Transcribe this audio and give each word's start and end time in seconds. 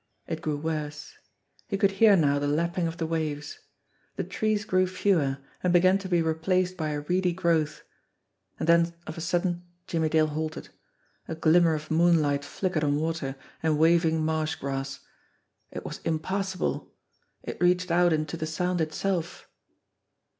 It 0.25 0.41
grew 0.41 0.57
worse. 0.57 1.13
He 1.67 1.77
could 1.77 1.91
hear 1.91 2.15
now 2.15 2.39
the 2.39 2.47
lapping 2.47 2.87
of 2.87 2.97
the 2.97 3.05
waves. 3.05 3.59
The 4.15 4.23
trees 4.23 4.65
grew 4.65 4.87
fewer, 4.87 5.37
and 5.61 5.71
began 5.71 5.99
to 5.99 6.09
be 6.09 6.23
replaced 6.23 6.75
by 6.75 6.89
a 6.89 7.01
reedy 7.01 7.33
growth 7.33 7.83
and 8.57 8.67
then 8.67 8.95
of 9.05 9.15
a 9.15 9.21
sudden 9.21 9.63
Jimmie 9.85 10.09
Dale 10.09 10.25
halted. 10.25 10.69
A 11.27 11.35
glimmer 11.35 11.75
of 11.75 11.91
moonlight 11.91 12.43
flickered 12.43 12.83
on 12.83 12.99
water 12.99 13.35
and 13.61 13.77
waving 13.77 14.25
marsh 14.25 14.55
grass. 14.55 15.01
It 15.69 15.85
was 15.85 15.99
impassable 16.03 16.91
it 17.43 17.61
reached 17.61 17.91
out 17.91 18.11
into 18.11 18.35
the 18.37 18.47
Sound 18.47 18.81
itself. 18.81 19.47